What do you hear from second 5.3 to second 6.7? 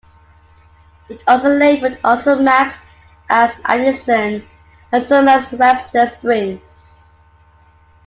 Webster Springs.